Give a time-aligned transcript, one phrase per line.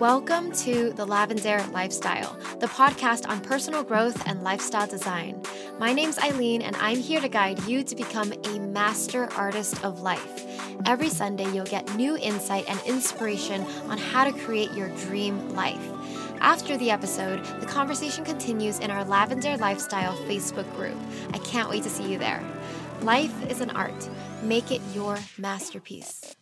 [0.00, 5.40] Welcome to The Lavendaire Lifestyle, the podcast on personal growth and lifestyle design.
[5.78, 10.00] My name's Aileen, and I'm here to guide you to become a master artist of
[10.00, 10.44] life.
[10.84, 15.88] Every Sunday, you'll get new insight and inspiration on how to create your dream life.
[16.40, 20.98] After the episode, the conversation continues in our Lavendaire Lifestyle Facebook group.
[21.32, 22.42] I can't wait to see you there.
[23.02, 24.10] Life is an art.
[24.42, 26.34] Make it your masterpiece.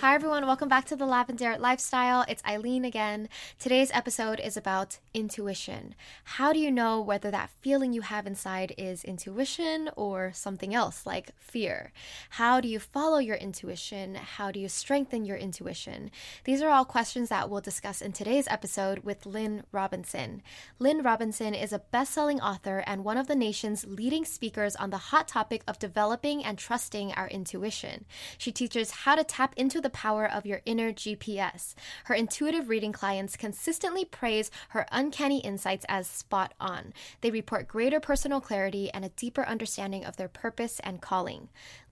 [0.00, 0.46] Hi, everyone.
[0.46, 2.24] Welcome back to the Lavendaire Lifestyle.
[2.28, 3.28] It's Aileen again.
[3.58, 5.96] Today's episode is about intuition.
[6.22, 11.04] How do you know whether that feeling you have inside is intuition or something else
[11.04, 11.92] like fear?
[12.30, 14.14] How do you follow your intuition?
[14.14, 16.12] How do you strengthen your intuition?
[16.44, 20.42] These are all questions that we'll discuss in today's episode with Lynn Robinson.
[20.78, 24.90] Lynn Robinson is a best selling author and one of the nation's leading speakers on
[24.90, 28.04] the hot topic of developing and trusting our intuition.
[28.38, 31.74] She teaches how to tap into the the power of your inner GPS.
[32.04, 36.92] Her intuitive reading clients consistently praise her uncanny insights as spot on.
[37.22, 41.48] They report greater personal clarity and a deeper understanding of their purpose and calling.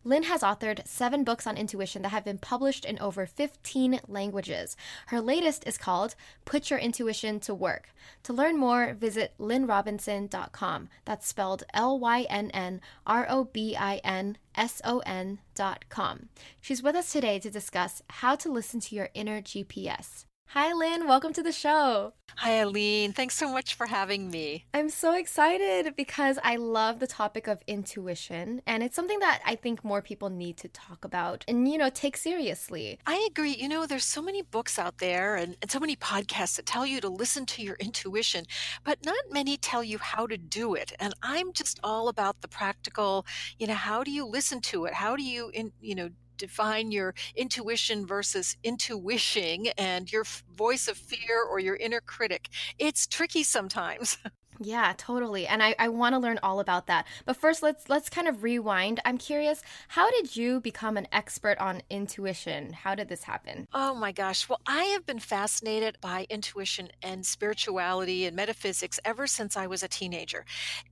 [0.07, 4.77] Lynn has authored seven books on intuition that have been published in over 15 languages.
[5.07, 7.89] Her latest is called Put Your Intuition to Work.
[8.23, 10.89] To learn more, visit lynnrobinson.com.
[11.05, 16.29] That's spelled L Y N N R O B I N S O N.com.
[16.61, 20.27] She's with us today to discuss how to listen to your inner GPS.
[20.51, 21.09] Hi, Lynn.
[21.09, 22.13] Welcome to the show.
[22.37, 23.13] Hi, Aileen.
[23.13, 24.65] Thanks so much for having me.
[24.73, 29.57] I'm so excited because I love the topic of intuition, and it's something that I
[29.57, 32.99] think more people need to talk about and, you know, take seriously.
[33.07, 33.57] I agree.
[33.57, 36.87] You know, there's so many books out there and, and so many podcasts that tell
[36.87, 38.45] you to listen to your intuition,
[38.85, 40.93] but not many tell you how to do it.
[41.01, 43.27] And I'm just all about the practical,
[43.59, 44.95] you know, how do you listen to it?
[44.95, 50.25] How do you, in, you know, define your intuition versus intuition and your
[50.57, 52.49] voice of fear or your inner critic.
[52.79, 54.19] It's tricky sometimes.
[54.59, 55.47] Yeah, totally.
[55.47, 57.07] And I, I want to learn all about that.
[57.25, 59.01] But first let's let's kind of rewind.
[59.05, 62.73] I'm curious, how did you become an expert on intuition?
[62.73, 63.67] How did this happen?
[63.73, 64.49] Oh my gosh.
[64.49, 69.83] Well, I have been fascinated by intuition and spirituality and metaphysics ever since I was
[69.83, 70.45] a teenager.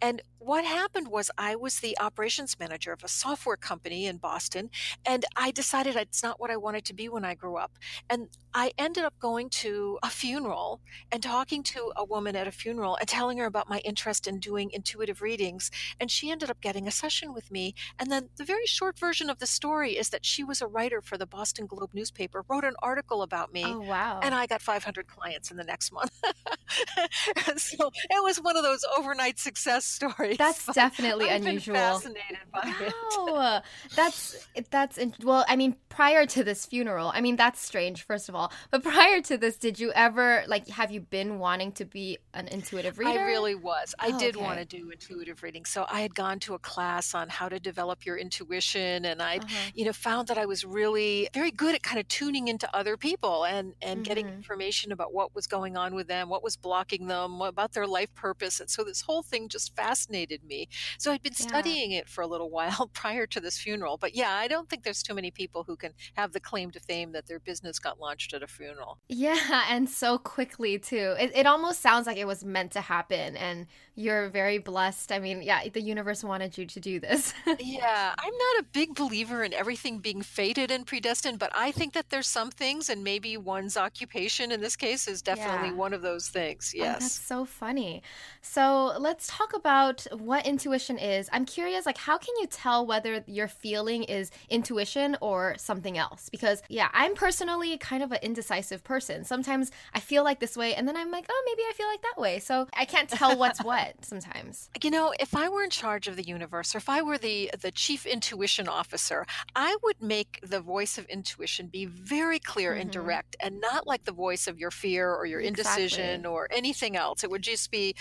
[0.02, 4.68] And what happened was I was the operations manager of a software company in Boston,
[5.06, 7.78] and I decided it's not what I wanted to be when I grew up.
[8.10, 10.80] And I ended up going to a funeral
[11.10, 14.40] and talking to a woman at a funeral and telling her about my interest in
[14.40, 15.70] doing intuitive readings.
[16.00, 17.74] And she ended up getting a session with me.
[18.00, 21.00] And then the very short version of the story is that she was a writer
[21.00, 23.64] for the Boston Globe newspaper, wrote an article about me.
[23.64, 24.18] Oh, wow.
[24.22, 26.10] And I got 500 clients in the next month.
[27.56, 30.36] so it was one of those overnight success stories.
[30.38, 31.74] That's definitely I've unusual.
[31.76, 32.74] fascinated by
[33.18, 33.56] wow.
[33.58, 33.62] it.
[33.94, 38.34] that's that's well, I mean, prior to this funeral, I mean, that's strange first of
[38.34, 38.52] all.
[38.70, 42.48] But prior to this, did you ever like have you been wanting to be an
[42.48, 43.06] intuitive reader?
[43.06, 43.94] I really was.
[43.98, 44.34] I Oh, did okay.
[44.34, 45.66] want to do intuitive reading.
[45.66, 49.44] So I had gone to a class on how to develop your intuition and I'd,
[49.44, 49.70] Uh-huh.
[49.74, 52.96] you know, found that I was really very good at kind of tuning into other
[52.96, 54.38] people and and getting Mhm.
[54.38, 58.12] information about what was going on with them, what was blocking them, about their life
[58.14, 58.58] purpose.
[58.58, 60.68] And so this whole thing just fascinated me.
[60.98, 61.74] So I'd been Yeah.
[61.74, 63.98] studying it for a little while prior to this funeral.
[63.98, 66.80] But yeah, I don't think there's too many people who can have the claim to
[66.80, 68.98] fame that their business got launched at a funeral.
[69.08, 71.14] Yeah, and so quickly too.
[71.18, 75.12] It, it almost sounds like it was meant to happen, and you're very blessed.
[75.12, 77.32] I mean, yeah, the universe wanted you to do this.
[77.60, 81.92] Yeah, I'm not a big believer in everything being fated and predestined, but I think
[81.94, 85.74] that there's some things, and maybe one's occupation in this case is definitely Yeah.
[85.74, 86.74] one of those things.
[86.76, 88.02] Oh, that's so funny.
[88.42, 91.28] So let's talk about what intuition is.
[91.32, 95.98] I'm curious, like, how can you tell whether your feeling is intuition or something something
[95.98, 100.56] else because yeah i'm personally kind of an indecisive person sometimes i feel like this
[100.56, 103.08] way and then i'm like oh maybe i feel like that way so i can't
[103.08, 106.78] tell what's what sometimes you know if i were in charge of the universe or
[106.78, 111.66] if i were the the chief intuition officer i would make the voice of intuition
[111.66, 112.82] be very clear mm-hmm.
[112.82, 115.84] and direct and not like the voice of your fear or your exactly.
[115.84, 117.94] indecision or anything else it would just be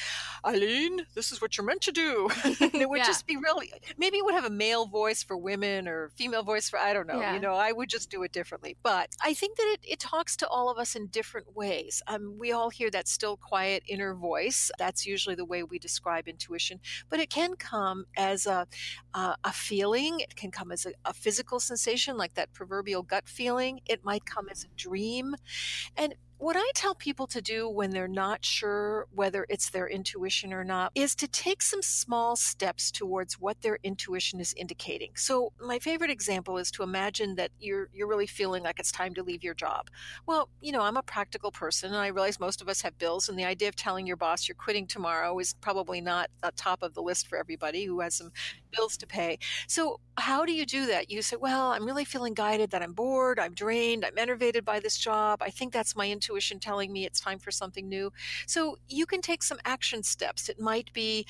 [0.46, 3.06] aileen this is what you're meant to do it would yeah.
[3.06, 6.70] just be really maybe it would have a male voice for women or female voice
[6.70, 7.34] for i don't know yeah.
[7.34, 10.36] you know i would just do it differently but i think that it, it talks
[10.36, 14.14] to all of us in different ways um, we all hear that still quiet inner
[14.14, 16.80] voice that's usually the way we describe intuition
[17.10, 18.68] but it can come as a,
[19.14, 23.28] uh, a feeling it can come as a, a physical sensation like that proverbial gut
[23.28, 23.80] feeling.
[23.88, 25.36] It might come as a dream.
[25.98, 30.54] And what I tell people to do when they're not sure whether it's their intuition
[30.54, 35.12] or not is to take some small steps towards what their intuition is indicating.
[35.16, 39.14] So, my favorite example is to imagine that you're you're really feeling like it's time
[39.16, 39.90] to leave your job.
[40.26, 43.30] Well, you know, I'm a practical person and I realize most of us have bills
[43.30, 46.84] and the idea of telling your boss you're quitting tomorrow is probably not at top
[46.84, 48.32] of the list for everybody who has some
[48.76, 49.38] bills to pay.
[49.68, 51.10] So, how do you do that?
[51.10, 54.80] You say, "Well, I'm really feeling guided that I'm bored, I'm drained, I'm enervated by
[54.80, 55.42] this job.
[55.42, 58.12] I think that's my intuition telling me it's time for something new.
[58.48, 60.50] So you can take some action steps.
[60.50, 61.26] It might be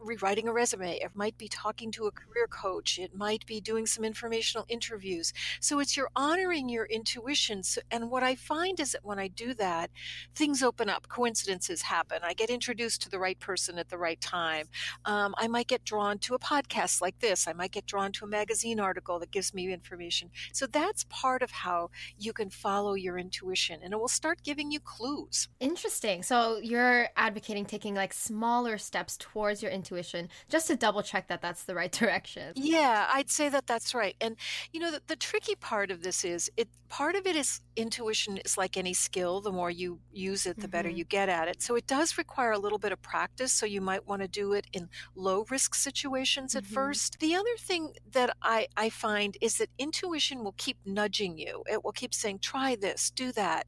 [0.00, 0.96] rewriting a resume.
[0.96, 2.98] It might be talking to a career coach.
[2.98, 5.32] It might be doing some informational interviews.
[5.60, 7.62] So it's you're honoring your intuition.
[7.62, 9.90] So, and what I find is that when I do that,
[10.34, 12.20] things open up, coincidences happen.
[12.22, 14.66] I get introduced to the right person at the right time.
[15.04, 17.46] Um, I might get drawn to a podcast like this.
[17.46, 20.30] I might get drawn to a magazine article that gives me information.
[20.52, 24.70] So that's part of how you can follow your intuition and it will start giving
[24.70, 25.48] you clues.
[25.60, 26.22] Interesting.
[26.22, 31.28] So you're advocating taking like smaller steps towards your intuition intuition just to double check
[31.28, 32.52] that that's the right direction.
[32.56, 34.16] Yeah, I'd say that that's right.
[34.20, 34.36] And
[34.72, 38.38] you know, the, the tricky part of this is it part of it is intuition
[38.38, 39.40] is like any skill.
[39.40, 40.70] The more you use it, the mm-hmm.
[40.70, 41.62] better you get at it.
[41.62, 43.52] So it does require a little bit of practice.
[43.52, 46.74] So you might want to do it in low risk situations at mm-hmm.
[46.74, 47.18] first.
[47.20, 51.62] The other thing that I, I find is that intuition will keep nudging you.
[51.70, 53.66] It will keep saying, try this, do that.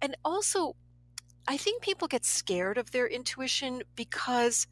[0.00, 0.76] And also,
[1.46, 4.66] I think people get scared of their intuition because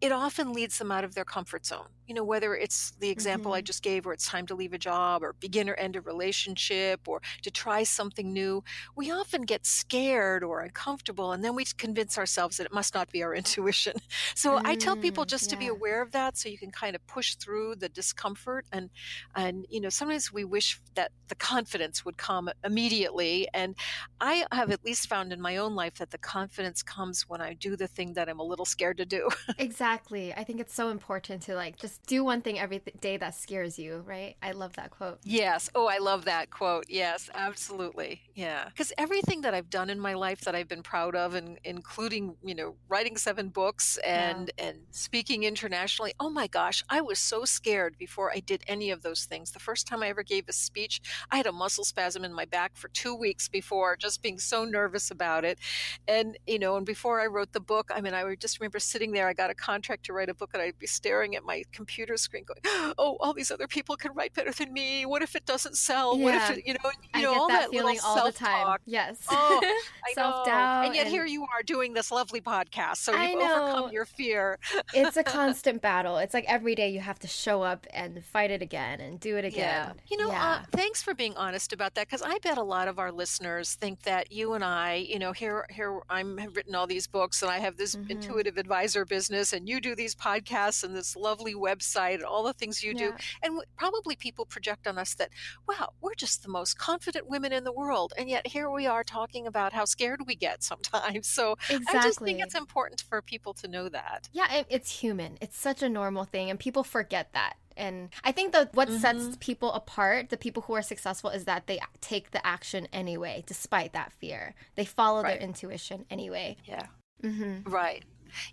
[0.00, 3.50] it often leads them out of their comfort zone you know, whether it's the example
[3.50, 3.58] mm-hmm.
[3.58, 6.00] I just gave where it's time to leave a job or begin or end a
[6.00, 8.64] relationship or to try something new,
[8.96, 13.10] we often get scared or uncomfortable and then we convince ourselves that it must not
[13.12, 13.92] be our intuition.
[14.34, 15.56] So mm, I tell people mm, just yeah.
[15.56, 18.88] to be aware of that so you can kind of push through the discomfort and
[19.36, 23.76] and you know, sometimes we wish that the confidence would come immediately and
[24.18, 27.52] I have at least found in my own life that the confidence comes when I
[27.52, 29.28] do the thing that I'm a little scared to do.
[29.58, 29.87] exactly.
[29.90, 33.78] I think it's so important to like just do one thing every day that scares
[33.78, 34.36] you, right?
[34.42, 35.18] I love that quote.
[35.24, 35.70] Yes.
[35.74, 36.86] Oh, I love that quote.
[36.88, 38.22] Yes, absolutely.
[38.34, 38.68] Yeah.
[38.68, 42.36] Because everything that I've done in my life that I've been proud of, and including,
[42.44, 44.66] you know, writing seven books and yeah.
[44.66, 49.02] and speaking internationally, oh my gosh, I was so scared before I did any of
[49.02, 49.52] those things.
[49.52, 51.00] The first time I ever gave a speech,
[51.30, 54.64] I had a muscle spasm in my back for two weeks before, just being so
[54.64, 55.58] nervous about it.
[56.06, 58.78] And, you know, and before I wrote the book, I mean, I would just remember
[58.78, 61.44] sitting there, I got a contract to write a book, and I'd be staring at
[61.44, 62.60] my computer screen going,
[62.98, 65.06] oh, all these other people can write better than me.
[65.06, 66.18] What if it doesn't sell?
[66.18, 66.24] Yeah.
[66.24, 68.76] What if it, you know, you I know, all that, that feeling all the time.
[68.86, 69.24] Yes.
[69.30, 69.60] Oh,
[70.14, 70.86] self doubt.
[70.86, 71.14] And yet and...
[71.14, 72.96] here you are doing this lovely podcast.
[72.96, 74.58] So you've overcome your fear.
[74.92, 76.18] it's a constant battle.
[76.18, 79.36] It's like every day you have to show up and fight it again and do
[79.36, 79.60] it again.
[79.60, 79.92] Yeah.
[80.10, 80.62] You know, yeah.
[80.62, 83.74] uh, thanks for being honest about that because I bet a lot of our listeners
[83.74, 87.42] think that you and I, you know, here, here I'm have written all these books
[87.42, 88.10] and I have this mm-hmm.
[88.10, 92.52] intuitive advisor business and you do these podcasts and this lovely website and all the
[92.52, 93.10] things you yeah.
[93.10, 93.12] do.
[93.42, 95.30] And probably people project on us that,
[95.68, 98.12] wow, we're just the most confident women in the world.
[98.16, 101.28] And yet here we are talking about how scared we get sometimes.
[101.28, 101.98] So exactly.
[101.98, 104.28] I just think it's important for people to know that.
[104.32, 105.38] Yeah, it, it's human.
[105.40, 106.50] It's such a normal thing.
[106.50, 108.98] And people forget that and i think that what mm-hmm.
[108.98, 113.42] sets people apart the people who are successful is that they take the action anyway
[113.46, 115.38] despite that fear they follow right.
[115.38, 116.86] their intuition anyway yeah
[117.22, 117.70] mm-hmm.
[117.70, 118.04] right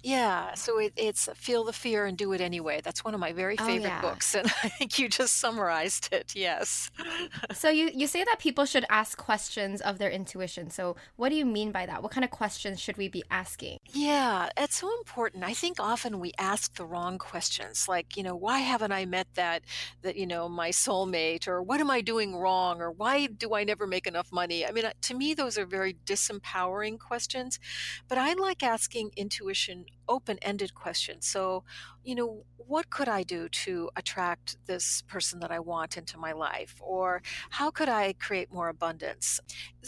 [0.04, 2.82] yeah, so it, it's uh, Feel the Fear and Do It Anyway.
[2.84, 4.02] That's one of my very oh, favorite yeah.
[4.02, 6.34] books, and I think you just summarized it.
[6.36, 6.92] Yes.
[7.54, 10.70] so you, you say that people should ask questions of their intuition.
[10.70, 12.04] So what do you mean by that?
[12.04, 13.80] What kind of questions should we be asking?
[13.92, 15.44] Yeah, it's so important.
[15.44, 19.28] I think often we ask the wrong questions, like, you know, why haven't I met
[19.36, 19.64] that,
[20.02, 23.64] that, you know, my soulmate, or what am I doing wrong, or why do I
[23.64, 24.66] never make enough money?
[24.66, 27.60] I mean, uh, to me, those are very disempowering questions,
[28.08, 29.65] but I like asking intuition
[30.08, 31.26] open ended questions.
[31.26, 31.64] So,
[32.04, 36.32] you know, what could I do to attract this person that I want into my
[36.32, 36.76] life?
[36.80, 39.40] Or how could I create more abundance?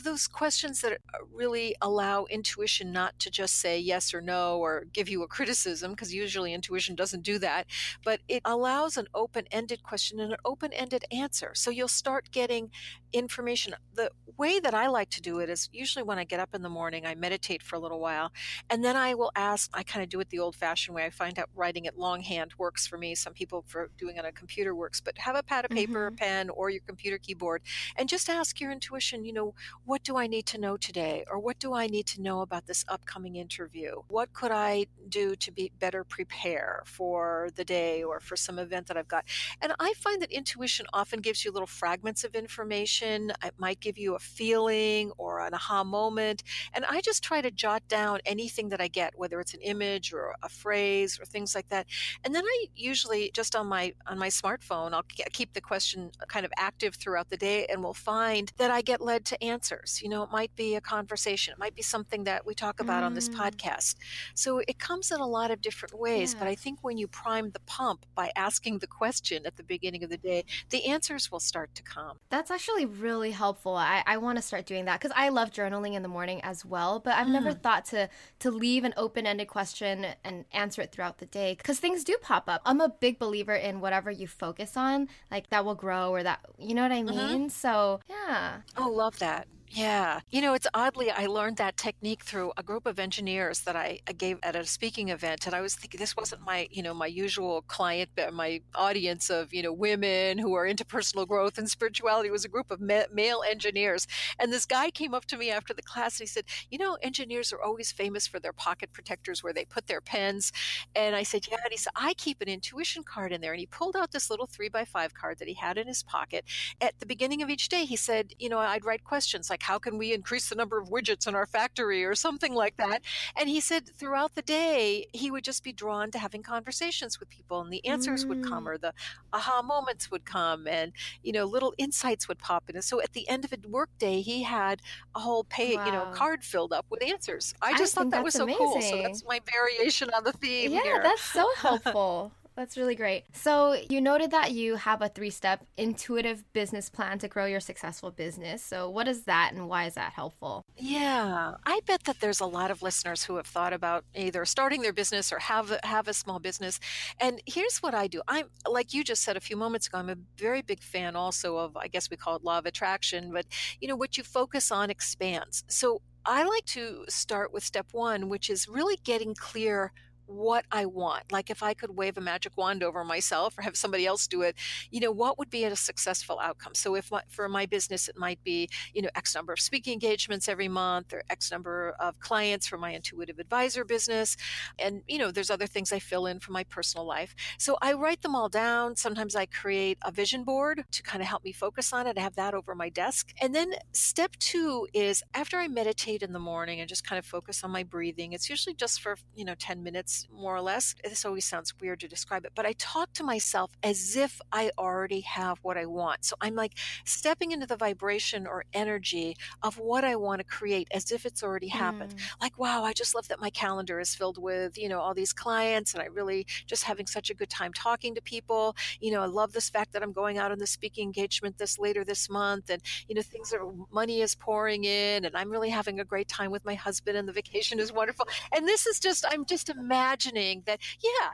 [0.03, 4.85] Those questions that uh, really allow intuition not to just say yes or no or
[4.93, 7.67] give you a criticism, because usually intuition doesn't do that,
[8.03, 11.51] but it allows an open ended question and an open ended answer.
[11.53, 12.71] So you'll start getting
[13.13, 13.75] information.
[13.93, 16.61] The way that I like to do it is usually when I get up in
[16.61, 18.31] the morning, I meditate for a little while,
[18.69, 21.05] and then I will ask, I kind of do it the old fashioned way.
[21.05, 23.15] I find out writing it longhand works for me.
[23.15, 26.05] Some people for doing it on a computer works, but have a pad of paper,
[26.05, 26.15] mm-hmm.
[26.15, 27.61] a pen, or your computer keyboard,
[27.95, 29.53] and just ask your intuition, you know,
[29.85, 31.23] what do I need to know today?
[31.29, 34.01] Or what do I need to know about this upcoming interview?
[34.07, 38.87] What could I do to be better prepare for the day or for some event
[38.87, 39.25] that I've got?
[39.61, 43.31] And I find that intuition often gives you little fragments of information information.
[43.43, 46.43] It might give you a feeling or an aha moment.
[46.73, 50.13] And I just try to jot down anything that I get, whether it's an image
[50.13, 51.87] or a phrase or things like that.
[52.23, 56.45] And then I usually just on my on my smartphone, I'll keep the question kind
[56.45, 60.01] of active throughout the day and we'll find that I get led to answers.
[60.01, 61.53] You know, it might be a conversation.
[61.53, 63.07] It might be something that we talk about mm.
[63.07, 63.35] on this mm.
[63.35, 63.95] podcast.
[64.33, 66.39] So it comes in a lot of different ways, yeah.
[66.39, 70.03] but I think when you prime the pump by asking the question at the beginning
[70.03, 72.17] of the day, the answers will start to come.
[72.29, 73.75] That's actually really helpful.
[73.75, 76.65] I, I want to start doing that because I love journaling in the morning as
[76.65, 76.99] well.
[76.99, 77.33] But I've mm.
[77.33, 81.55] never thought to to leave an open ended question and answer it throughout the day
[81.55, 82.61] because things do pop up.
[82.65, 86.39] I'm a big believer in whatever you focus on, like that will grow or that
[86.57, 87.15] you know what I mm-hmm.
[87.15, 87.39] mean.
[87.41, 87.47] Mm-hmm.
[87.49, 88.61] So yeah.
[88.77, 89.47] Oh, love that.
[89.69, 90.21] Yeah.
[90.31, 93.99] You know, it's oddly, I learned that technique through a group of engineers that I,
[94.17, 95.45] gave at a speaking event.
[95.45, 99.29] And I was thinking this wasn't my, you know, my usual client, but my audience
[99.29, 102.29] of, you know, women who are into personal growth and spirituality.
[102.29, 104.07] It was a group of ma- male engineers.
[104.39, 106.97] And this guy came up to me after the class and he said, you know,
[107.01, 110.53] engineers are always famous for their pocket protectors where they put their pens.
[110.95, 111.57] And I said, yeah.
[111.63, 113.51] And he said, I keep an intuition card in there.
[113.51, 116.03] And he pulled out this little three by five card that he had in his
[116.03, 116.45] pocket.
[116.79, 119.63] At the beginning of each day, he said, you know, I'd write questions like, like
[119.63, 123.01] how can we increase the number of widgets in our factory or something like that
[123.35, 127.27] and he said throughout the day he would just be drawn to having conversations with
[127.29, 128.29] people and the answers mm.
[128.29, 128.67] would come mm.
[128.67, 128.93] or the
[129.33, 130.91] aha moments would come and
[131.23, 134.21] you know little insights would pop in and so at the end of a workday
[134.21, 134.79] he had
[135.15, 135.85] a whole pay wow.
[135.85, 138.59] you know card filled up with answers i just I thought that was so amazing.
[138.59, 141.01] cool so that's my variation on the theme yeah here.
[141.01, 143.23] that's so helpful that's really great.
[143.33, 147.59] So, you noted that you have a three step intuitive business plan to grow your
[147.59, 148.63] successful business.
[148.63, 150.63] So, what is that and why is that helpful?
[150.75, 154.81] Yeah, I bet that there's a lot of listeners who have thought about either starting
[154.81, 156.79] their business or have, have a small business.
[157.19, 160.09] And here's what I do I'm, like you just said a few moments ago, I'm
[160.09, 163.45] a very big fan also of, I guess we call it law of attraction, but
[163.79, 165.63] you know, what you focus on expands.
[165.67, 169.93] So, I like to start with step one, which is really getting clear
[170.27, 171.31] what I want.
[171.31, 174.41] Like if I could wave a magic wand over myself or have somebody else do
[174.41, 174.55] it,
[174.91, 176.75] you know, what would be a successful outcome?
[176.75, 179.93] So if my, for my business, it might be, you know, X number of speaking
[179.93, 184.37] engagements every month or X number of clients for my intuitive advisor business.
[184.77, 187.35] And, you know, there's other things I fill in for my personal life.
[187.57, 188.95] So I write them all down.
[188.95, 192.17] Sometimes I create a vision board to kind of help me focus on it.
[192.17, 193.33] I have that over my desk.
[193.41, 197.25] And then step two is after I meditate in the morning and just kind of
[197.25, 200.95] focus on my breathing, it's usually just for, you know, 10 minutes more or less.
[201.03, 204.71] This always sounds weird to describe it, but I talk to myself as if I
[204.77, 206.25] already have what I want.
[206.25, 206.73] So I'm like
[207.05, 211.43] stepping into the vibration or energy of what I want to create as if it's
[211.43, 212.15] already happened.
[212.15, 212.41] Mm.
[212.41, 215.33] Like, wow, I just love that my calendar is filled with, you know, all these
[215.33, 218.75] clients and I really just having such a good time talking to people.
[218.99, 221.77] You know, I love this fact that I'm going out on the speaking engagement this
[221.77, 225.69] later this month and, you know, things are money is pouring in and I'm really
[225.69, 228.27] having a great time with my husband and the vacation is wonderful.
[228.55, 231.31] And this is just, I'm just imagining imagining that, yeah,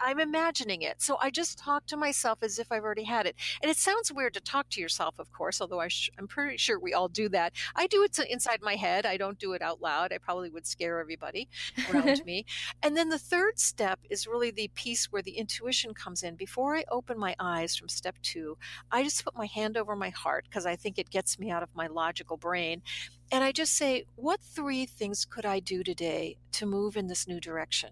[0.00, 1.00] I'm imagining it.
[1.00, 3.36] So I just talk to myself as if I've already had it.
[3.62, 5.88] And it sounds weird to talk to yourself, of course, although I
[6.18, 7.52] am pretty sure we all do that.
[7.76, 9.06] I do it inside my head.
[9.06, 10.12] I don't do it out loud.
[10.12, 11.48] I probably would scare everybody
[11.92, 12.44] around me.
[12.82, 16.34] And then the third step is really the piece where the intuition comes in.
[16.34, 18.58] Before I open my eyes from step two,
[18.90, 21.62] I just put my hand over my heart because I think it gets me out
[21.62, 22.82] of my logical brain.
[23.30, 27.26] And I just say, what three things could I do today to move in this
[27.26, 27.90] new direction?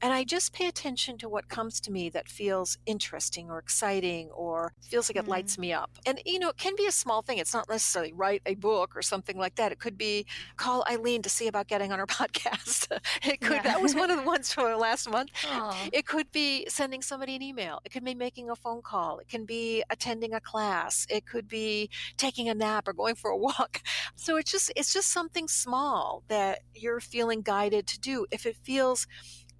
[0.00, 4.30] And I just pay attention to what comes to me that feels interesting or exciting
[4.30, 5.28] or feels like it mm.
[5.28, 5.90] lights me up.
[6.06, 7.38] And, you know, it can be a small thing.
[7.38, 9.72] It's not necessarily write a book or something like that.
[9.72, 10.26] It could be
[10.56, 12.88] call Aileen to see about getting on her podcast.
[13.22, 13.62] it could, yeah.
[13.62, 15.30] that was one of the ones from last month.
[15.42, 15.90] Aww.
[15.92, 17.80] It could be sending somebody an email.
[17.84, 19.18] It could be making a phone call.
[19.18, 21.06] It can be attending a class.
[21.08, 23.82] It could be taking a nap or going for a walk.
[24.16, 28.26] So it's just, it's just something small that you're feeling guided to do.
[28.30, 29.06] If it feels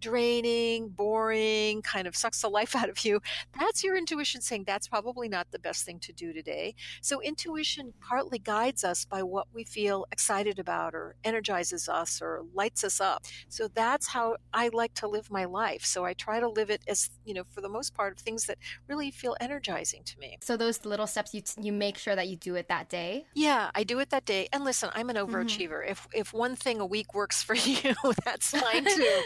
[0.02, 3.20] draining, boring, kind of sucks the life out of you,
[3.58, 6.74] that's your intuition saying that's probably not the best thing to do today.
[7.00, 12.44] So, intuition partly guides us by what we feel excited about or energizes us or
[12.54, 13.24] lights us up.
[13.48, 15.84] So, that's how I like to live my life.
[15.84, 18.46] So, I try to live it as, you know, for the most part, of things
[18.46, 20.36] that really feel energizing to me.
[20.42, 23.24] So, those little steps you, t- you make sure that you do it that day?
[23.34, 24.48] Yeah, I do it that day.
[24.52, 25.34] And listen, I'm an mm-hmm.
[25.34, 25.82] overachiever.
[25.82, 25.92] Mm-hmm.
[25.92, 27.94] If, if one thing a week works for you,
[28.24, 29.22] that's fine too.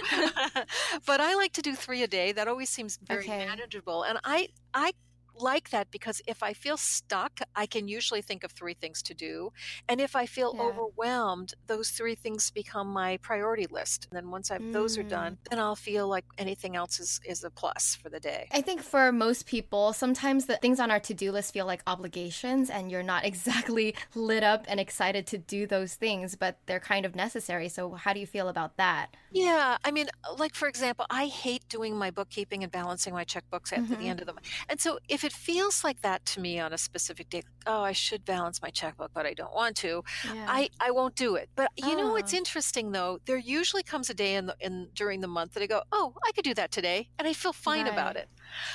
[1.06, 2.32] but I like to do three a day.
[2.32, 3.46] That always seems very okay.
[3.46, 4.02] manageable.
[4.02, 4.92] And I I
[5.38, 9.14] like that because if I feel stuck, I can usually think of three things to
[9.14, 9.52] do.
[9.88, 10.62] And if I feel yeah.
[10.62, 14.06] overwhelmed, those three things become my priority list.
[14.10, 14.72] And then once I've, mm.
[14.72, 15.50] those are done, mm.
[15.50, 18.48] then I'll feel like anything else is, is a plus for the day.
[18.52, 21.82] I think for most people, sometimes the things on our to do list feel like
[21.86, 26.80] obligations and you're not exactly lit up and excited to do those things, but they're
[26.80, 27.68] kind of necessary.
[27.68, 29.08] So, how do you feel about that?
[29.30, 29.76] Yeah.
[29.84, 33.80] I mean, like for example, I hate doing my bookkeeping and balancing my checkbooks at
[33.80, 33.94] mm-hmm.
[33.94, 34.46] the end of the month.
[34.68, 37.92] And so if it feels like that to me on a specific day, oh, I
[37.92, 40.46] should balance my checkbook, but I don't want to, yeah.
[40.48, 41.50] I, I won't do it.
[41.56, 41.96] But you oh.
[41.96, 42.36] know what's oh.
[42.36, 43.18] interesting though?
[43.26, 46.14] There usually comes a day in the in during the month that I go, oh,
[46.24, 47.92] I could do that today, and I feel fine right.
[47.92, 48.28] about it.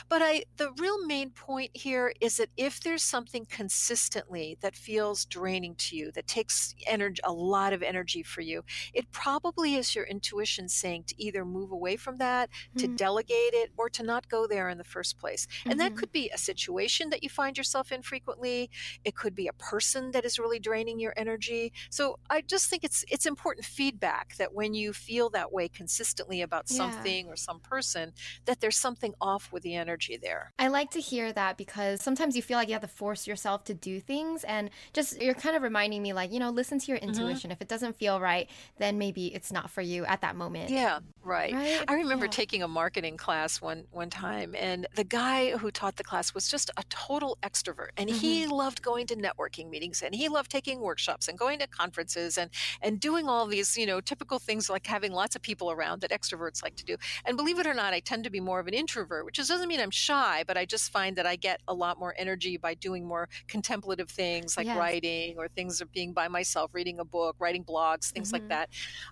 [0.10, 5.25] But I the real main point here is that if there's something consistently that feels
[5.25, 9.96] draining to you, that takes energy a lot of energy for you, it probably is
[9.96, 12.79] your intuition saying to either move away from that, mm-hmm.
[12.79, 15.48] to delegate it, or to not go there in the first place.
[15.65, 15.79] And mm-hmm.
[15.79, 18.69] that could be a situation that you find yourself in frequently.
[19.03, 21.74] It could be a person that is really draining your energy.
[21.89, 26.41] So I just think it's it's important feedback that when you feel that way consistently
[26.41, 26.77] about yeah.
[26.77, 28.13] something or some person,
[28.45, 30.53] that there's something off with the energy there.
[30.60, 33.63] I like to hear that because sometimes you feel like you have to force yourself
[33.65, 36.88] to do things and just you're kind of reminding me like, you know, listen to
[36.88, 37.10] your mm-hmm.
[37.10, 37.50] intuition.
[37.50, 37.51] Mm-hmm.
[37.53, 40.69] If it doesn't feel right, then maybe it's not for you at that moment.
[40.69, 41.53] Yeah, right.
[41.53, 41.83] right?
[41.88, 42.31] I remember yeah.
[42.31, 46.47] taking a marketing class one one time and the guy who taught the class was
[46.47, 48.19] just a total extrovert and mm-hmm.
[48.19, 52.38] he loved going to networking meetings and he loved taking workshops and going to conferences
[52.38, 52.50] and
[52.81, 56.11] and doing all these, you know, typical things like having lots of people around that
[56.11, 56.95] extroverts like to do.
[57.25, 59.67] And believe it or not, I tend to be more of an introvert, which doesn't
[59.67, 62.73] mean I'm shy, but I just find that I get a lot more energy by
[62.75, 64.77] doing more contemplative things like yes.
[64.77, 68.47] writing or things of being by myself, reading a book, writing blogs, things mm-hmm.
[68.47, 68.69] like that.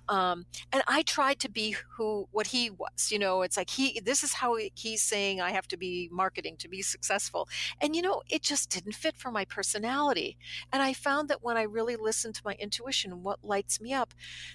[0.07, 3.11] Um, and I tried to be who what he was.
[3.11, 6.55] You know, it's like he this is how he's saying I have to be marketing
[6.57, 7.08] to be successful.
[7.81, 10.37] And you know, it just didn't fit for my personality.
[10.71, 14.13] And I found that when I really listened to my intuition, what lights me up,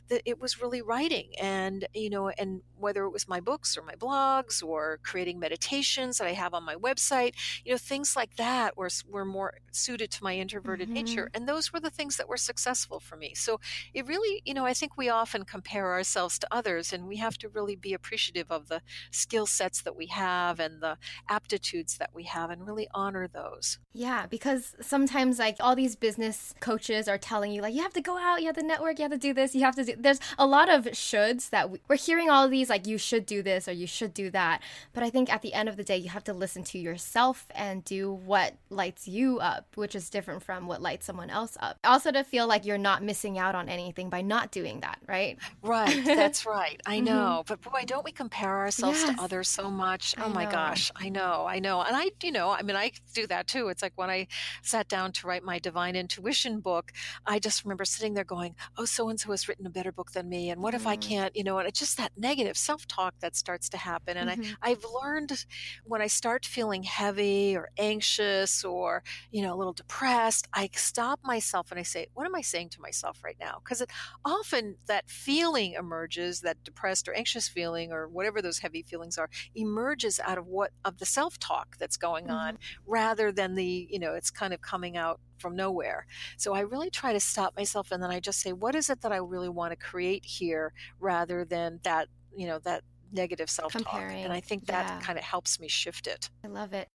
[0.08, 3.82] that it was really writing and you know, and whether it was my books or
[3.82, 7.32] my blogs or creating meditations that I have on my website,
[7.64, 11.04] you know, things like that were, were more suited to my introverted mm-hmm.
[11.04, 11.30] nature.
[11.34, 13.34] And those were the things that were successful for me.
[13.34, 13.60] So
[13.94, 17.38] it really, you know, I think we often compare ourselves to others and we have
[17.38, 22.10] to really be appreciative of the skill sets that we have and the aptitudes that
[22.12, 23.78] we have and really honor those.
[23.92, 28.00] Yeah, because sometimes like all these business coaches are telling you like you have to
[28.00, 29.94] go out, you have to network, you have to do this, you have to do
[29.98, 33.42] there's a lot of shoulds that we, we're hearing all these like you should do
[33.42, 34.62] this or you should do that.
[34.92, 37.46] But I think at the end of the day, you have to listen to yourself
[37.54, 41.78] and do what lights you up, which is different from what lights someone else up.
[41.84, 45.38] Also, to feel like you're not missing out on anything by not doing that, right?
[45.62, 46.04] Right.
[46.04, 46.80] That's right.
[46.86, 47.04] I mm-hmm.
[47.06, 47.42] know.
[47.44, 47.54] Mm-hmm.
[47.54, 49.16] But boy, don't we compare ourselves yes.
[49.16, 50.14] to others so much?
[50.18, 50.90] Oh my gosh.
[50.96, 51.46] I know.
[51.46, 51.80] I know.
[51.82, 53.68] And I, you know, I mean, I do that too.
[53.68, 54.28] It's like when I
[54.62, 56.90] sat down to write my divine intuition book,
[57.26, 60.12] I just remember sitting there going, oh, so and so has written a better book
[60.12, 60.48] than me.
[60.48, 60.80] And what mm-hmm.
[60.80, 61.02] if I mm.
[61.02, 64.16] can't, you know, and it's just that negative self talk that starts to happen.
[64.16, 64.52] And mm-hmm.
[64.62, 65.44] I, I've learned
[65.84, 71.20] when I start feeling heavy or anxious or, you know, a little depressed, I stop
[71.22, 73.60] myself and I say, what am I saying to myself right now?
[73.62, 73.90] Because it
[74.24, 79.28] often that feeling emerges, that depressed or anxious feeling or whatever those heavy feelings are,
[79.54, 82.32] emerges out of what, of the self talk that's going mm-hmm.
[82.32, 86.06] on rather than the, you know, it's kind of coming out from nowhere.
[86.36, 89.02] So I really try to stop myself and then I just say, what is it
[89.02, 93.72] that I really want to create here rather than that, you know, that negative self
[93.72, 93.94] talk.
[93.94, 95.00] And I think that yeah.
[95.00, 96.30] kind of helps me shift it.
[96.44, 96.88] I love it.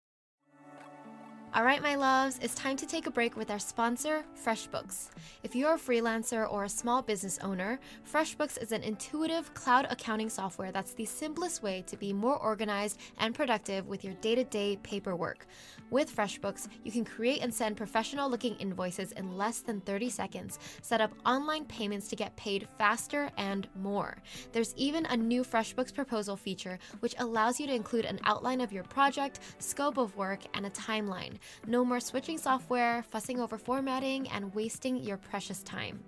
[1.51, 5.09] All right, my loves, it's time to take a break with our sponsor, FreshBooks.
[5.41, 10.29] If you're a freelancer or a small business owner, FreshBooks is an intuitive cloud accounting
[10.29, 14.43] software that's the simplest way to be more organized and productive with your day to
[14.43, 15.47] day paperwork.
[15.89, 20.59] With FreshBooks, you can create and send professional looking invoices in less than 30 seconds,
[20.83, 24.17] set up online payments to get paid faster, and more.
[24.51, 28.71] There's even a new FreshBooks proposal feature which allows you to include an outline of
[28.71, 31.38] your project, scope of work, and a timeline.
[31.67, 36.03] No more switching software, fussing over formatting, and wasting your precious time.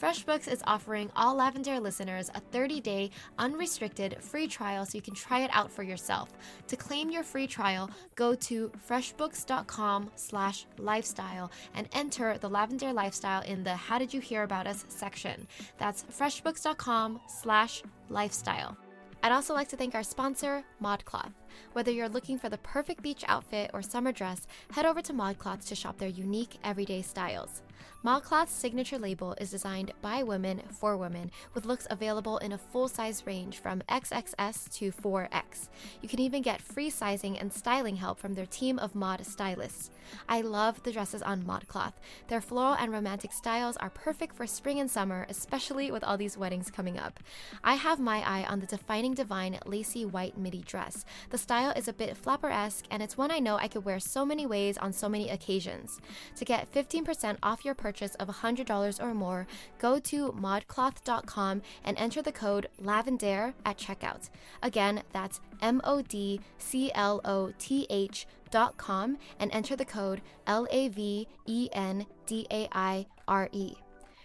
[0.00, 5.40] FreshBooks is offering all Lavendaire listeners a 30-day unrestricted free trial so you can try
[5.40, 6.30] it out for yourself.
[6.68, 13.42] To claim your free trial, go to freshbooks.com slash lifestyle and enter the Lavendaire lifestyle
[13.42, 15.48] in the How Did You Hear About Us section.
[15.78, 18.76] That's freshbooks.com/lifestyle.
[19.22, 21.32] I'd also like to thank our sponsor, ModCloth.
[21.72, 25.66] Whether you're looking for the perfect beach outfit or summer dress, head over to ModCloth
[25.66, 27.62] to shop their unique everyday styles.
[28.04, 32.86] ModCloth's signature label is designed by women for women, with looks available in a full
[32.86, 35.68] size range from XXS to 4X.
[36.00, 39.90] You can even get free sizing and styling help from their team of mod stylists.
[40.28, 41.94] I love the dresses on ModCloth.
[42.28, 46.38] Their floral and romantic styles are perfect for spring and summer, especially with all these
[46.38, 47.18] weddings coming up.
[47.64, 51.04] I have my eye on the Defining Divine lacy white midi dress.
[51.30, 53.98] The style is a bit flapper esque, and it's one I know I could wear
[53.98, 56.00] so many ways on so many occasions.
[56.36, 59.46] To get 15% off your purchase of $100 or more,
[59.78, 64.30] go to modcloth.com and enter the code LAVENDAIRE at checkout.
[64.62, 69.84] Again, that's M O D C L O T H dot com and enter the
[69.84, 73.74] code L A V E N D A I R E.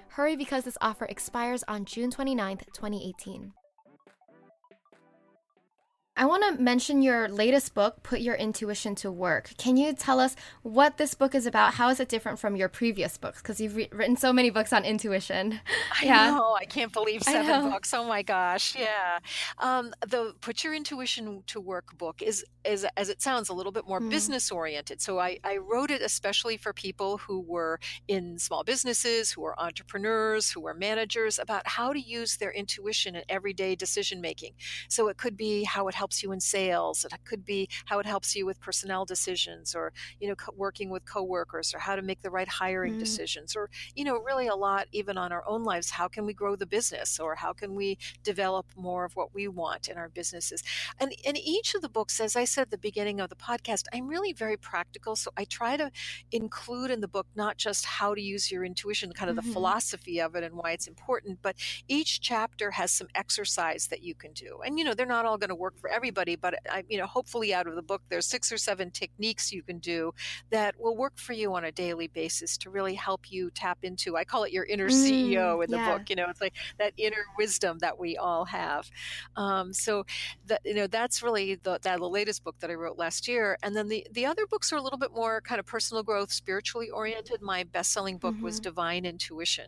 [0.10, 3.54] Hurry because this offer expires on June 29th, 2018.
[6.16, 9.50] I want to mention your latest book, Put Your Intuition to Work.
[9.58, 11.74] Can you tell us what this book is about?
[11.74, 13.42] How is it different from your previous books?
[13.42, 15.60] Because you've re- written so many books on intuition.
[16.00, 16.30] I yeah.
[16.30, 16.54] know.
[16.54, 17.96] I can't believe seven books.
[17.96, 18.76] Oh my gosh.
[18.76, 19.18] Yeah.
[19.58, 23.72] Um, the Put Your Intuition to Work book is, is as it sounds, a little
[23.72, 24.12] bit more mm.
[24.12, 25.02] business oriented.
[25.02, 29.60] So I, I wrote it especially for people who were in small businesses, who are
[29.60, 34.52] entrepreneurs, who are managers, about how to use their intuition in everyday decision making.
[34.90, 37.06] So it could be how it helps you in sales.
[37.06, 40.90] It could be how it helps you with personnel decisions or, you know, co- working
[40.90, 43.00] with coworkers or how to make the right hiring mm.
[43.00, 45.92] decisions or, you know, really a lot even on our own lives.
[45.92, 49.48] How can we grow the business or how can we develop more of what we
[49.48, 50.64] want in our businesses?
[51.00, 53.86] And in each of the books, as I said at the beginning of the podcast,
[53.94, 55.16] I'm really very practical.
[55.16, 55.92] So I try to
[56.32, 59.48] include in the book not just how to use your intuition, kind of mm-hmm.
[59.48, 61.56] the philosophy of it and why it's important, but
[61.88, 64.60] each chapter has some exercise that you can do.
[64.66, 67.06] And, you know, they're not all going to work for everybody, but I, you know,
[67.06, 70.14] hopefully out of the book, there's six or seven techniques you can do
[70.50, 74.18] that will work for you on a daily basis to really help you tap into.
[74.18, 75.98] I call it your inner mm, CEO in the yeah.
[75.98, 76.10] book.
[76.10, 78.90] You know, it's like that inner wisdom that we all have.
[79.36, 80.06] Um, so
[80.48, 83.58] that you know, that's really the that the latest book that I wrote last year.
[83.64, 86.32] And then the the other books are a little bit more kind of personal growth,
[86.32, 87.42] spiritually oriented.
[87.42, 88.44] My best selling book mm-hmm.
[88.44, 89.68] was Divine Intuition,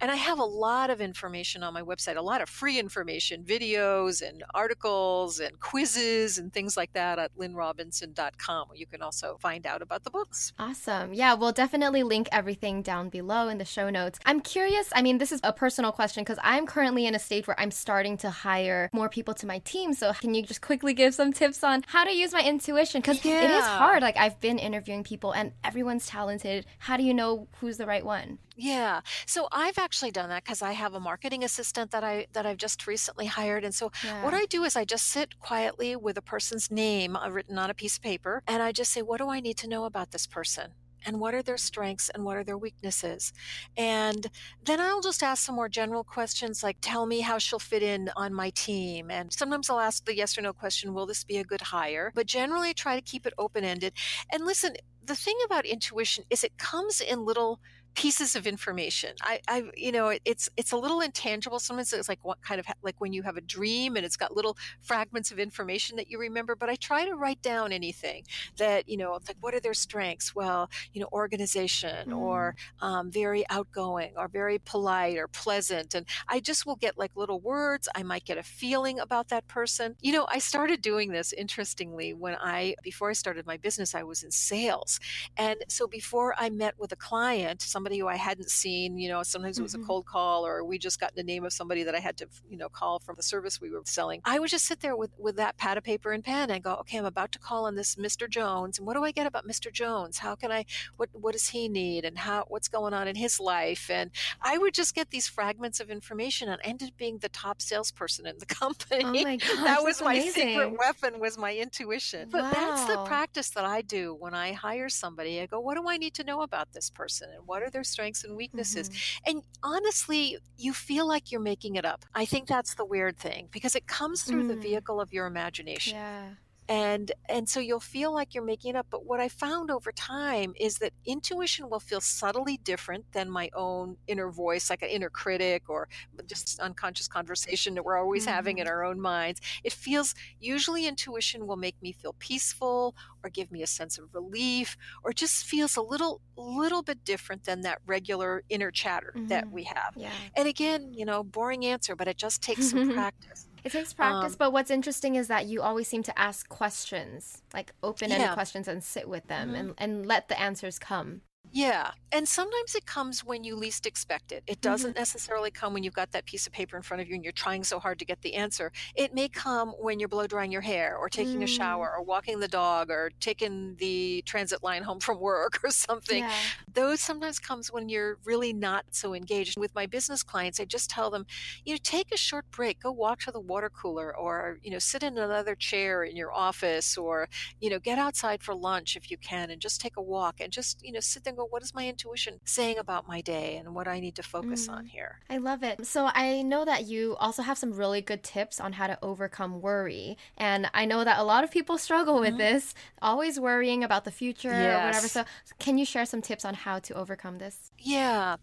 [0.00, 3.44] and I have a lot of information on my website, a lot of free information,
[3.44, 8.68] videos and articles and quizzes and things like that at lynnrobinson.com.
[8.74, 10.52] You can also find out about the books.
[10.58, 11.14] Awesome.
[11.14, 14.18] Yeah, we'll definitely link everything down below in the show notes.
[14.24, 17.46] I'm curious, I mean, this is a personal question because I'm currently in a stage
[17.46, 19.94] where I'm starting to hire more people to my team.
[19.94, 23.00] So, can you just quickly give some tips on how to use my intuition?
[23.00, 23.42] Because yeah.
[23.44, 24.02] it is hard.
[24.02, 26.66] Like, I've been interviewing people and everyone's talented.
[26.78, 28.38] How do you know who's the right one?
[28.60, 29.00] Yeah.
[29.24, 32.58] So I've actually done that because I have a marketing assistant that I that I've
[32.58, 33.64] just recently hired.
[33.64, 34.22] And so yeah.
[34.22, 37.70] what I do is I just sit quietly with a person's name uh, written on
[37.70, 40.10] a piece of paper and I just say, what do I need to know about
[40.10, 40.74] this person?
[41.06, 43.32] and what are their strengths and what are their weaknesses
[43.76, 44.26] and
[44.64, 48.10] then i'll just ask some more general questions like tell me how she'll fit in
[48.16, 51.38] on my team and sometimes i'll ask the yes or no question will this be
[51.38, 53.94] a good hire but generally I try to keep it open ended
[54.30, 57.60] and listen the thing about intuition is it comes in little
[57.94, 59.10] pieces of information.
[59.22, 61.58] I, I, you know, it's it's a little intangible.
[61.58, 64.34] Sometimes it's like what kind of like when you have a dream and it's got
[64.34, 66.54] little fragments of information that you remember.
[66.54, 68.24] But I try to write down anything
[68.58, 70.34] that you know, like what are their strengths?
[70.34, 72.16] Well, you know, organization mm.
[72.16, 77.12] or um, very outgoing or very polite or pleasant, and I just will get like
[77.16, 77.88] little words.
[77.94, 79.96] I might get a feeling about that person.
[80.00, 84.02] You know, I started doing this interestingly when I before I started my business, I
[84.04, 85.00] was in sales,
[85.36, 88.98] and so before I met with a client, somebody who I hadn't seen.
[88.98, 89.84] You know, sometimes it was mm-hmm.
[89.84, 92.26] a cold call, or we just got the name of somebody that I had to,
[92.50, 94.20] you know, call from the service we were selling.
[94.26, 96.74] I would just sit there with with that pad of paper and pen and go,
[96.80, 98.28] okay, I'm about to call on this Mr.
[98.28, 99.72] Jones, and what do I get about Mr.
[99.72, 100.18] Jones?
[100.18, 100.66] How can I?
[100.98, 102.04] What what does he need?
[102.04, 103.88] And how what's going on in his life?
[103.90, 104.10] And
[104.42, 108.26] I would just get these fragments of information, and ended up being the top salesperson
[108.26, 109.04] in the company.
[109.04, 110.48] Oh my gosh, that was my amazing.
[110.48, 112.28] secret weapon was my intuition.
[112.30, 112.50] But wow.
[112.52, 115.40] that's the practice that I do when I hire somebody.
[115.40, 117.72] I go, what do I need to know about this person, and what are are
[117.72, 118.88] their strengths and weaknesses?
[118.88, 119.30] Mm-hmm.
[119.30, 122.04] And honestly, you feel like you're making it up.
[122.14, 124.48] I think that's the weird thing because it comes through mm.
[124.48, 125.94] the vehicle of your imagination.
[125.94, 126.30] Yeah.
[126.70, 129.90] And and so you'll feel like you're making it up but what i found over
[129.90, 134.88] time is that intuition will feel subtly different than my own inner voice like an
[134.88, 135.88] inner critic or
[136.26, 138.34] just unconscious conversation that we're always mm-hmm.
[138.34, 138.72] having in mm-hmm.
[138.72, 143.62] our own minds it feels usually intuition will make me feel peaceful or give me
[143.62, 148.44] a sense of relief or just feels a little little bit different than that regular
[148.48, 149.26] inner chatter mm-hmm.
[149.26, 150.10] that we have yeah.
[150.36, 154.32] and again you know boring answer but it just takes some practice it takes practice,
[154.32, 158.34] um, but what's interesting is that you always seem to ask questions, like open-ended yeah.
[158.34, 159.56] questions, and sit with them mm-hmm.
[159.56, 161.22] and, and let the answers come.
[161.52, 161.90] Yeah.
[162.12, 164.42] And sometimes it comes when you least expect it.
[164.46, 164.98] It doesn't mm-hmm.
[164.98, 167.32] necessarily come when you've got that piece of paper in front of you and you're
[167.32, 168.72] trying so hard to get the answer.
[168.94, 171.44] It may come when you're blow drying your hair or taking mm.
[171.44, 175.70] a shower or walking the dog or taking the transit line home from work or
[175.70, 176.24] something.
[176.24, 176.32] Yeah.
[176.72, 179.58] Those sometimes comes when you're really not so engaged.
[179.58, 181.26] With my business clients, I just tell them,
[181.64, 184.78] you know, take a short break, go walk to the water cooler or, you know,
[184.78, 187.28] sit in another chair in your office or,
[187.60, 190.52] you know, get outside for lunch if you can and just take a walk and
[190.52, 193.74] just, you know, sit there go, what is my intuition saying about my day and
[193.74, 194.74] what I need to focus mm.
[194.74, 195.20] on here?
[195.28, 195.86] I love it.
[195.86, 199.60] So I know that you also have some really good tips on how to overcome
[199.60, 200.16] worry.
[200.36, 204.10] And I know that a lot of people struggle with this, always worrying about the
[204.10, 204.82] future yes.
[204.82, 205.08] or whatever.
[205.08, 205.24] So
[205.58, 207.70] can you share some tips on how to overcome this?
[207.78, 208.36] Yeah.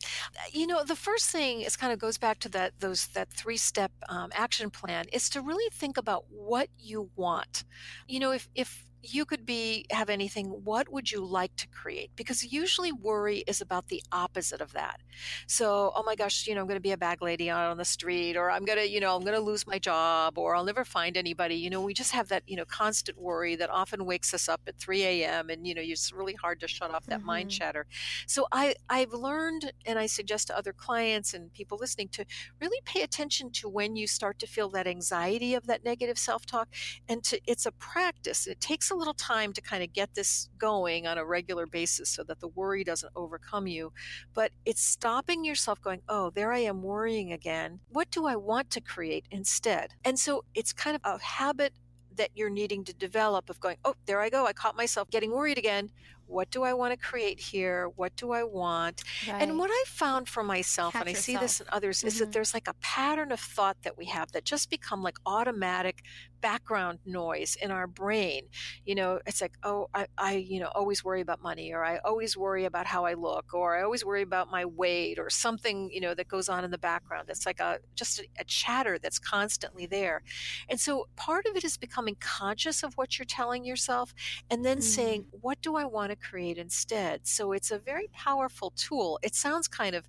[0.52, 3.92] You know, the first thing is kind of goes back to that those that three-step
[4.10, 7.64] um, action plan is to really think about what you want.
[8.08, 12.12] You know, if if you could be have anything what would you like to create?
[12.15, 15.02] Because usually worry is about the opposite of that.
[15.48, 17.78] So oh my gosh you know i'm going to be a bag lady out on
[17.78, 20.56] the street or i'm going to you know i'm going to lose my job or
[20.56, 21.56] i'll never find anybody.
[21.56, 24.62] You know we just have that you know constant worry that often wakes us up
[24.67, 27.28] at 3 a.m and you know it's really hard to shut off that mm-hmm.
[27.28, 27.86] mind chatter.
[28.28, 32.26] So i i've learned and i suggest to other clients and people listening to
[32.62, 36.67] really pay attention to when you start to feel that anxiety of that negative self-talk
[37.08, 38.48] and to it's a practice.
[38.48, 42.10] It takes a little time to kind of get this going on a regular basis
[42.10, 43.92] so that the worry doesn't overcome you.
[44.34, 47.80] But it's stopping yourself going, oh, there I am worrying again.
[47.90, 49.94] What do I want to create instead?
[50.04, 51.74] And so it's kind of a habit
[52.18, 54.46] that you're needing to develop of going, oh, there I go.
[54.46, 55.92] I caught myself getting worried again.
[56.28, 57.90] What do I want to create here?
[57.96, 59.04] What do I want?
[59.28, 59.42] Right.
[59.42, 61.26] And what I found for myself, Catch and I yourself.
[61.26, 62.08] see this in others, mm-hmm.
[62.08, 62.32] is that mm-hmm.
[62.32, 66.04] there's like a pattern of thought that we have that just become like automatic
[66.42, 68.44] background noise in our brain.
[68.86, 71.98] You know, it's like, oh, I, I, you know, always worry about money, or I
[72.00, 75.90] always worry about how I look, or I always worry about my weight, or something,
[75.92, 77.30] you know, that goes on in the background.
[77.30, 80.22] It's like a just a, a chatter that's constantly there.
[80.70, 84.13] And so part of it is becoming conscious of what you're telling yourself
[84.50, 84.84] and then mm-hmm.
[84.84, 87.28] saying, what do I want to create instead.
[87.28, 89.20] So it's a very powerful tool.
[89.24, 90.08] It sounds kind of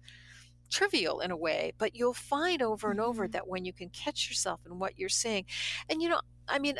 [0.71, 3.33] trivial in a way, but you'll find over and over mm-hmm.
[3.33, 5.47] that when you can catch yourself in what you're saying,
[5.89, 6.79] and you know, I mean,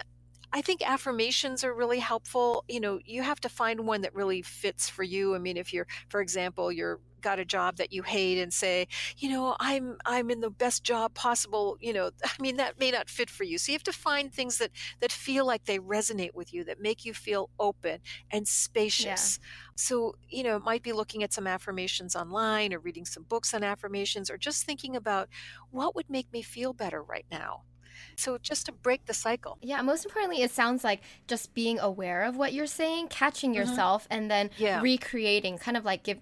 [0.53, 2.65] I think affirmations are really helpful.
[2.69, 5.35] You know, you have to find one that really fits for you.
[5.35, 8.87] I mean, if you're, for example, you're got a job that you hate and say,
[9.17, 12.91] you know, I'm I'm in the best job possible, you know, I mean that may
[12.91, 13.59] not fit for you.
[13.59, 16.81] So you have to find things that that feel like they resonate with you, that
[16.81, 18.01] make you feel open
[18.31, 19.39] and spacious.
[19.41, 19.49] Yeah.
[19.77, 23.55] So, you know, it might be looking at some affirmations online or reading some books
[23.55, 25.29] on affirmations or just thinking about
[25.71, 27.63] what would make me feel better right now.
[28.17, 29.59] So just to break the cycle.
[29.63, 33.61] Yeah, most importantly, it sounds like just being aware of what you're saying, catching mm-hmm.
[33.61, 34.15] yourself, mm-hmm.
[34.15, 34.81] and then yeah.
[34.81, 36.19] recreating, kind of like give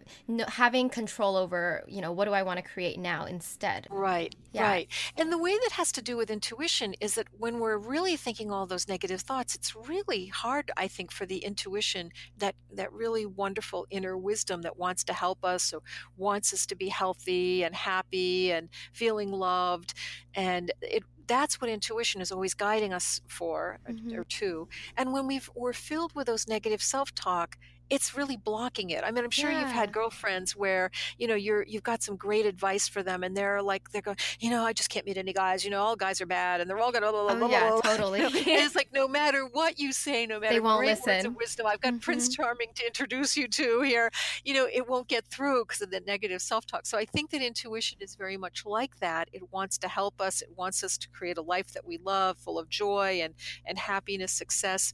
[0.49, 3.87] having control over, you know, what do I want to create now instead.
[3.91, 4.35] Right.
[4.53, 4.63] Yeah.
[4.63, 4.89] Right.
[5.17, 8.51] And the way that has to do with intuition is that when we're really thinking
[8.51, 13.27] all those negative thoughts, it's really hard, I think, for the intuition that that really
[13.27, 15.83] wonderful inner wisdom that wants to help us or
[16.17, 19.95] wants us to be healthy and happy and feeling loved
[20.35, 24.19] and it that's what intuition is always guiding us for mm-hmm.
[24.19, 24.69] or to.
[24.97, 27.59] And when we we're filled with those negative self talk,
[27.91, 29.03] it's really blocking it.
[29.05, 29.61] I mean, I'm sure yeah.
[29.61, 33.37] you've had girlfriends where, you know, you're you've got some great advice for them and
[33.37, 35.97] they're like they're going, you know, I just can't meet any guys, you know, all
[35.97, 38.21] guys are bad and they're all blah, blah, blah, oh, yeah, totally.
[38.27, 38.65] You know?
[38.65, 41.15] it's like no matter what you say, no matter they won't great listen.
[41.15, 42.01] words of wisdom, I've got mm-hmm.
[42.01, 44.11] Prince Charming to introduce you to here,
[44.45, 46.87] you know, it won't get through because of the negative self-talk.
[46.87, 49.29] So I think that intuition is very much like that.
[49.33, 52.39] It wants to help us, it wants us to create a life that we love,
[52.39, 54.93] full of joy and and happiness, success.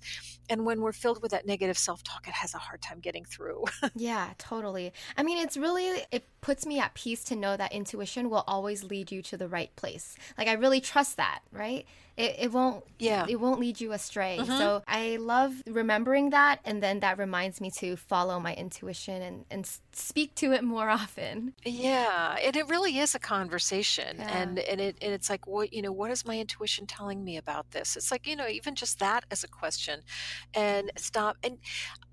[0.49, 3.65] And when we're filled with that negative self-talk, it has a hard time getting through.
[3.95, 4.93] yeah, totally.
[5.17, 8.85] I mean, it's really, it puts me at peace to know that intuition will always
[8.85, 10.17] lead you to the right place.
[10.37, 11.87] Like, I really trust that, right?
[12.17, 14.39] It, it won't, yeah, it won't lead you astray.
[14.41, 14.59] Mm-hmm.
[14.59, 16.61] So I love remembering that.
[16.65, 20.89] And then that reminds me to follow my intuition and, and speak to it more
[21.03, 21.55] often.
[21.65, 24.39] Yeah, and it really is a conversation, Yeah.
[24.39, 27.37] and and it and it's like, what you know, what is my intuition telling me
[27.39, 27.97] about this?
[27.97, 30.03] It's like you know, even just that as a question,
[30.55, 31.37] and stop.
[31.43, 31.59] And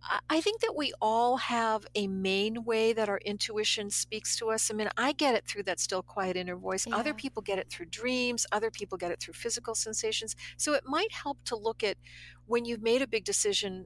[0.02, 4.50] I I think that we all have a main way that our intuition speaks to
[4.52, 4.72] us.
[4.72, 6.88] I mean, I get it through that still quiet inner voice.
[6.90, 8.48] Other people get it through dreams.
[8.54, 9.88] Other people get it through physical sensations.
[10.58, 11.97] So it might help to look at
[12.45, 13.86] when you've made a big decision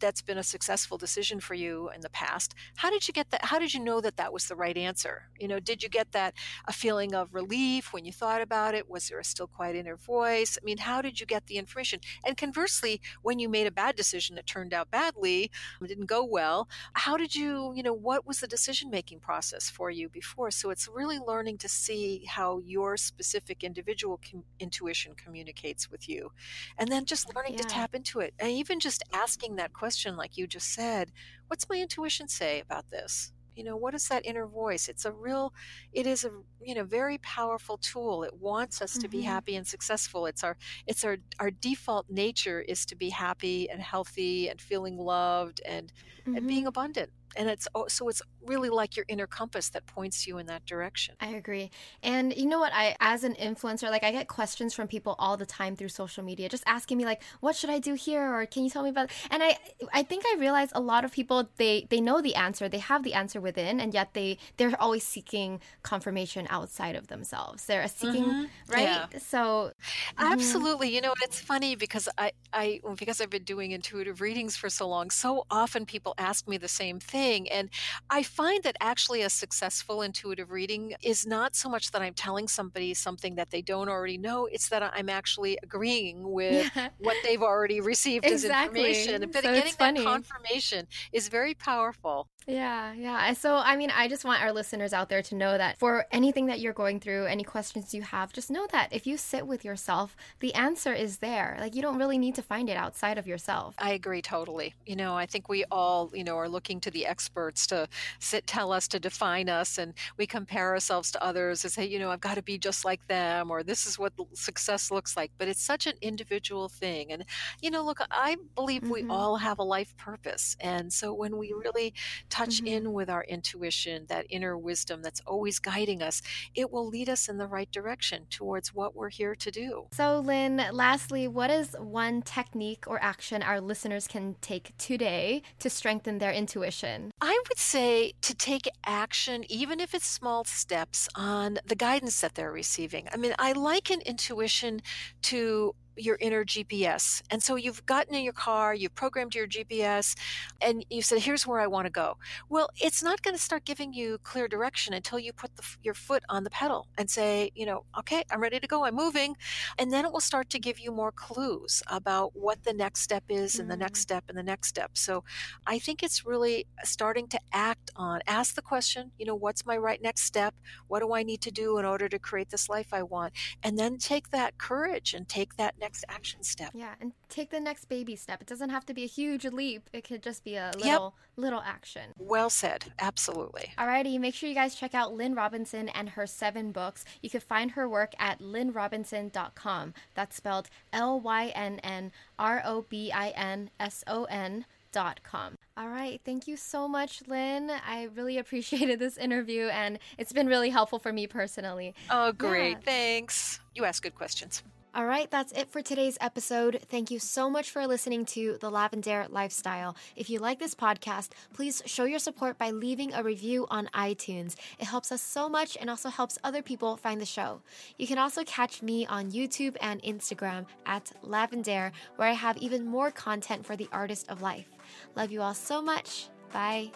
[0.00, 3.44] that's been a successful decision for you in the past how did you get that
[3.44, 5.28] how did you know that that was the right answer?
[5.38, 6.34] You know did you get that
[6.66, 8.88] a feeling of relief when you thought about it?
[8.88, 10.58] Was there a still quiet inner voice?
[10.60, 12.00] I mean how did you get the information?
[12.26, 16.24] And conversely when you made a bad decision that turned out badly it didn't go
[16.24, 20.50] well how did you you know what was the decision making process for you before?
[20.50, 26.30] So it's really learning to see how your specific individual com- intuition communicates with you
[26.78, 30.16] and then just learning to tap into it and even just asking that question like
[30.26, 31.12] you just said
[31.48, 33.32] what's my intuition say about this?
[33.54, 34.88] You know what is that inner voice?
[34.88, 35.52] It's a real
[35.92, 38.22] it is a you know very powerful tool.
[38.24, 39.22] It wants us to be Mhm.
[39.22, 40.26] happy and successful.
[40.26, 44.96] It's our it's our our default nature is to be happy and healthy and feeling
[44.96, 45.92] loved and
[46.34, 46.46] and Mhm.
[46.46, 50.46] being abundant and it's so it's really like your inner compass that points you in
[50.46, 51.70] that direction I agree.
[52.02, 52.72] And you know what?
[52.74, 56.24] I, as an influencer, like I get questions from people all the time through social
[56.24, 58.90] media, just asking me like, "What should I do here?" or "Can you tell me
[58.90, 59.56] about?" And I,
[59.92, 63.04] I think I realize a lot of people they they know the answer, they have
[63.04, 67.66] the answer within, and yet they they're always seeking confirmation outside of themselves.
[67.66, 68.50] They're seeking Mhm.
[68.68, 68.90] right.
[68.90, 69.06] Yeah.
[69.18, 69.72] So
[70.18, 70.94] Absolutely.
[70.94, 74.88] You know, it's funny because I, I, because I've been doing intuitive readings for so
[74.88, 77.23] long, so often people ask me the same thing.
[77.32, 77.70] And
[78.10, 82.48] I find that actually a successful intuitive reading is not so much that I'm telling
[82.48, 87.16] somebody something that they don't already know, it's that I'm actually agreeing with yeah, what
[87.22, 89.30] they've already received as information.
[89.32, 92.28] But So getting that confirmation is very powerful.
[92.46, 93.32] Yeah, yeah.
[93.32, 96.46] So, I mean, I just want our listeners out there to know that for anything
[96.46, 99.64] that you're going through, any questions you have, just know that if you sit with
[99.64, 101.56] yourself, the answer is there.
[101.58, 103.76] Like, you don't really need to find it outside of yourself.
[103.76, 104.74] I agree totally.
[104.86, 107.88] You know, I think we all, you know, are looking to the experts to
[108.20, 111.98] sit, tell us, to define us, and we compare ourselves to others and say, you
[111.98, 115.32] know, I've got to be just like them, or this is what success looks like.
[115.38, 117.10] But it's such an individual thing.
[117.10, 117.24] And,
[117.60, 119.08] you know, look, I believe we Mhm.
[119.08, 120.56] all have a life purpose.
[120.60, 121.92] And so when we really
[122.34, 122.66] touch Mhm.
[122.74, 126.20] in with our intuition, that inner wisdom that's always guiding us,
[126.54, 129.86] it will lead us in the right direction towards what we're here to do.
[129.92, 135.70] So, Lynn, lastly, what is one technique or action our listeners can take today to
[135.70, 137.10] strengthen their intuition?
[137.20, 142.34] I would say to take action, even if it's small steps, on the guidance that
[142.34, 143.08] they're receiving.
[143.12, 144.82] I mean, I liken intuition
[145.22, 147.22] to your inner GPS.
[147.30, 150.14] And so you've gotten in your car, you've programmed your GPS,
[150.60, 152.16] and you said, here's where I want to go.
[152.48, 155.94] Well, it's not going to start giving you clear direction until you put the, your
[155.94, 159.36] foot on the pedal and say, you know, okay, I'm ready to go, I'm moving.
[159.78, 163.24] And then it will start to give you more clues about what the next step
[163.28, 164.02] is, and the next Mm.
[164.02, 164.92] step, and the next step.
[164.94, 165.24] So
[165.66, 169.76] I think it's really starting to act on, ask the question, you know, what's my
[169.76, 170.54] right next step?
[170.88, 173.32] What do I need to do in order to create this life I want?
[173.62, 176.70] And then take that courage and take that next action step.
[176.74, 178.40] Yeah, and take the next baby step.
[178.40, 180.84] It doesn't have to be a huge leap, it could just be a Yep.
[180.84, 182.14] little, little action.
[182.18, 182.92] Well said.
[182.98, 183.72] Absolutely.
[183.78, 187.04] Alrighty, make sure you guys check out Lynn Robinson and her seven books.
[187.22, 189.94] You can find her work at lynnrobinson.com.
[190.14, 195.20] That's spelled L Y N N R O B I N S O N dot
[195.22, 195.56] com.
[195.76, 197.70] All right, thank you so much, Lynn.
[197.70, 201.94] I really appreciated this interview and it's been really helpful for me personally.
[202.10, 202.78] Oh, great.
[202.78, 202.84] Yeah.
[202.84, 203.60] Thanks.
[203.74, 204.62] You ask good questions.
[204.96, 206.78] All right, that's it for today's episode.
[206.88, 209.96] Thank you so much for listening to The Lavendaire Lifestyle.
[210.14, 214.54] If you like this podcast, please show your support by leaving a review on iTunes.
[214.78, 217.60] It helps us so much and also helps other people find the show.
[217.98, 222.86] You can also catch me on YouTube and Instagram at Lavendaire, where I have even
[222.86, 224.68] more content for the artist of life.
[225.16, 226.28] Love you all so much.
[226.52, 226.92] Bye.